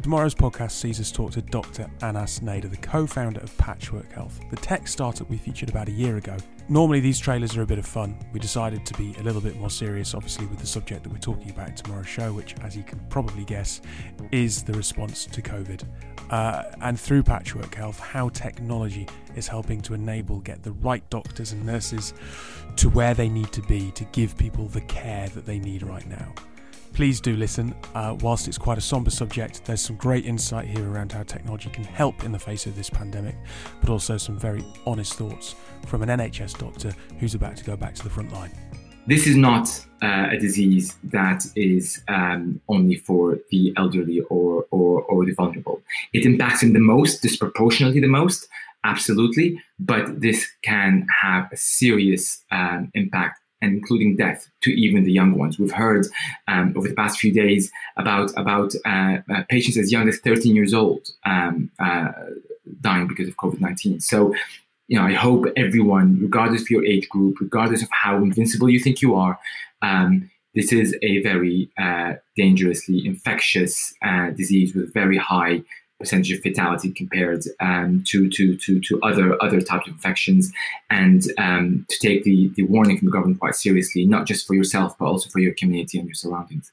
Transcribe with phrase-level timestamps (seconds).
[0.00, 1.90] Tomorrow's podcast sees us talk to Dr.
[2.02, 5.92] Anas Nader, the co founder of Patchwork Health, the tech startup we featured about a
[5.92, 6.36] year ago.
[6.68, 8.16] Normally, these trailers are a bit of fun.
[8.32, 11.18] We decided to be a little bit more serious, obviously, with the subject that we're
[11.18, 13.80] talking about in tomorrow's show, which, as you can probably guess,
[14.30, 15.82] is the response to COVID.
[16.30, 21.50] Uh, and through Patchwork Health, how technology is helping to enable get the right doctors
[21.50, 22.14] and nurses
[22.76, 26.06] to where they need to be to give people the care that they need right
[26.06, 26.32] now
[26.98, 27.72] please do listen.
[27.94, 31.70] Uh, whilst it's quite a somber subject, there's some great insight here around how technology
[31.70, 33.36] can help in the face of this pandemic,
[33.80, 35.54] but also some very honest thoughts
[35.86, 38.50] from an NHS doctor who's about to go back to the front line.
[39.06, 39.68] This is not
[40.02, 45.80] uh, a disease that is um, only for the elderly or, or, or the vulnerable.
[46.12, 48.48] It impacts them the most, disproportionately the most,
[48.82, 55.12] absolutely, but this can have a serious um, impact and including death to even the
[55.12, 55.58] young ones.
[55.58, 56.06] We've heard
[56.46, 60.54] um, over the past few days about about uh, uh, patients as young as 13
[60.54, 62.12] years old um, uh,
[62.80, 64.02] dying because of COVID-19.
[64.02, 64.34] So,
[64.88, 68.80] you know, I hope everyone, regardless of your age group, regardless of how invincible you
[68.80, 69.38] think you are,
[69.82, 75.62] um, this is a very uh, dangerously infectious uh, disease with very high
[75.98, 80.52] percentage of fatality compared um, to, to, to, to other other types of infections,
[80.90, 84.54] and um, to take the, the warning from the government quite seriously, not just for
[84.54, 86.70] yourself, but also for your community and your surroundings.